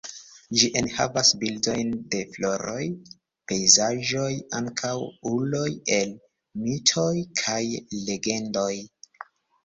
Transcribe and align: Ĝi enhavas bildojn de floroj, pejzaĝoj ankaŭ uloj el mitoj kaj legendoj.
Ĝi 0.59 0.67
enhavas 0.79 1.27
bildojn 1.41 1.89
de 2.13 2.21
floroj, 2.35 2.85
pejzaĝoj 3.51 4.29
ankaŭ 4.59 4.93
uloj 5.33 5.67
el 5.97 6.15
mitoj 6.63 7.11
kaj 7.43 7.59
legendoj. 8.09 8.71